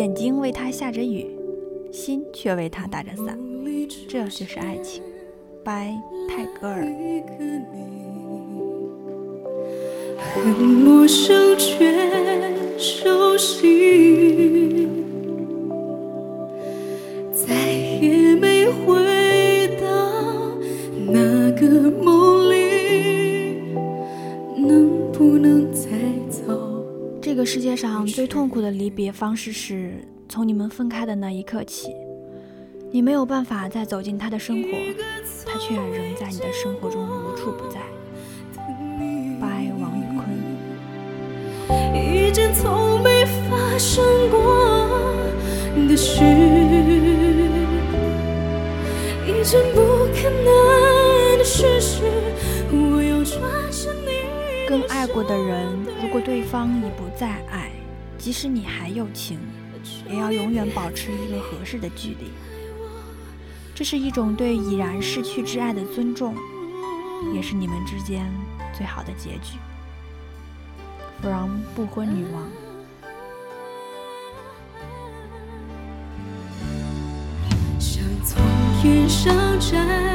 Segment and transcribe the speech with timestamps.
[0.00, 1.26] 眼睛为他下着雨，
[1.92, 3.38] 心却为他打着伞。
[4.08, 5.02] 这就是爱情。
[5.62, 5.94] 拜，
[6.26, 6.86] 泰戈尔。
[10.32, 14.19] 很陌生，却熟悉。
[27.52, 31.92] 世界上最痛苦的离别方式是从你们分开的那一刻起，
[32.92, 34.68] 你没有办法再走进他的生活，
[35.44, 37.80] 他却仍在你的生活中无处不在。
[39.40, 40.28] 拜王宇坤。
[41.92, 44.86] 一件从没发生过
[45.88, 46.22] 的事，
[49.26, 51.66] 一件不可能的事，
[52.70, 53.42] 我要转
[53.72, 53.92] 身
[54.70, 54.80] 更。
[54.90, 57.72] 爱过的人，如果对方已不再爱，
[58.16, 59.40] 即使你还有情，
[60.08, 62.30] 也要永远保持一个合适的距离。
[63.74, 66.36] 这是一种对已然逝去之爱的尊重，
[67.34, 68.30] 也是你们之间
[68.76, 69.58] 最好的结局。
[71.20, 72.42] from 不婚女王。
[77.80, 78.40] 像从
[78.80, 80.09] 天上摘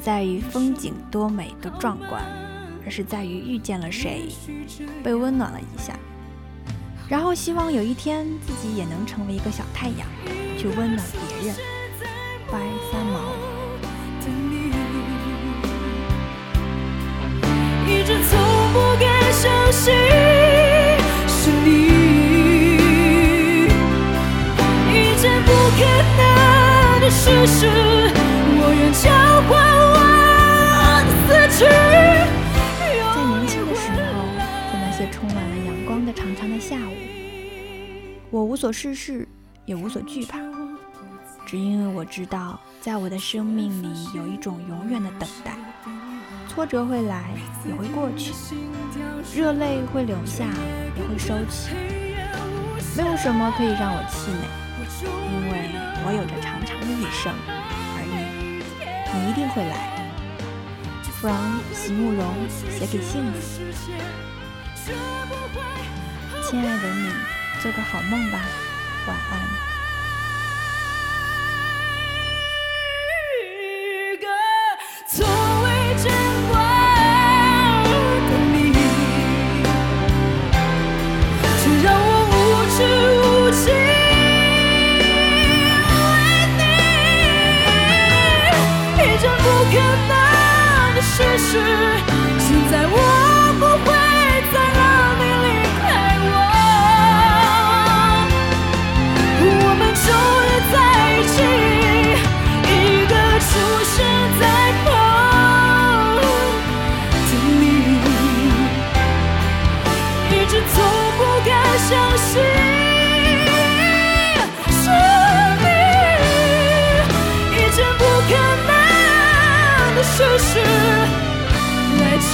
[0.00, 2.22] 在于风景多美多壮观，
[2.84, 4.28] 而是在于遇见了谁，
[5.04, 5.92] 被温暖了一下，
[7.08, 10.08] 然后希望有一天自己也能成为一个小太阳，
[10.56, 11.56] 去温暖别人。
[12.50, 12.58] 拜
[12.90, 13.20] 三毛。
[17.86, 18.38] 一直从
[18.72, 19.92] 不敢相信
[21.28, 21.68] 是你，
[24.92, 25.78] 一件不可
[26.16, 29.10] 能的事实，我愿交
[29.48, 29.59] 换。
[31.68, 33.96] 在年轻的时候，
[34.72, 36.96] 在那些充满了阳光的长长的下午，
[38.30, 39.28] 我无所事事，
[39.66, 40.38] 也无所惧怕。
[41.44, 45.52] 只因为我知道，在我的生命里有一种永远的等待，
[46.48, 47.24] 挫折会来，
[47.68, 48.32] 也会过去；
[49.34, 50.46] 热泪会流下，
[50.96, 51.74] 也会收起。
[52.96, 54.48] 没有什么可以让我气馁，
[55.04, 55.68] 因为
[56.06, 57.34] 我有着长长的一生，
[57.96, 58.14] 而你，
[59.12, 59.99] 你一定会来。
[61.20, 63.38] From 席慕容写给幸福，
[66.48, 67.12] 亲爱的你，
[67.62, 68.40] 做个好梦吧，
[69.06, 69.69] 晚安。
[91.52, 91.89] 是。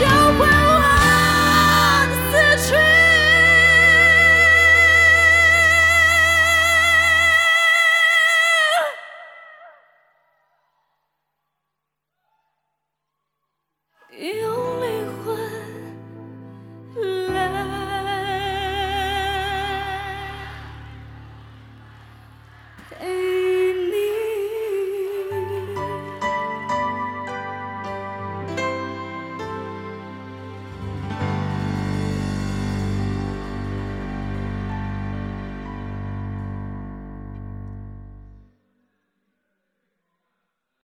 [0.01, 0.56] 有。